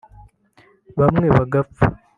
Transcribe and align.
bamwe 0.99 1.27
bagapfa 1.35 1.85